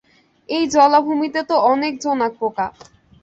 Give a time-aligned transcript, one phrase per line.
[0.49, 2.67] এই জলাভূমিতে তো অনেক জোনাক পোকা।